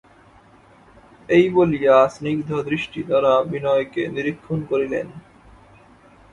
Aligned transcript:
এই 1.29 1.45
বলিয়া 1.49 1.95
স্নিগ্ধদৃষ্টি-দ্বারা 2.07 3.33
বিনয়কে 3.43 4.03
নিরীক্ষণ 4.07 4.59
করিলেন। 4.65 5.07